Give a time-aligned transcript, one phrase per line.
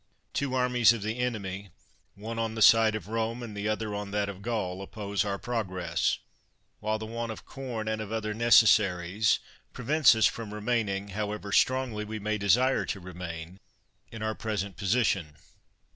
[0.33, 1.69] Two armies of the enemy,
[2.15, 5.37] one on the side of Rome, and the other on that of Gaul, oppose our
[5.37, 6.17] progress;
[6.79, 9.37] while the want of com, and of other necessaries,
[9.73, 13.59] prevents us from remaining, however strongly we may desire to remain,
[14.11, 15.35] in our present position.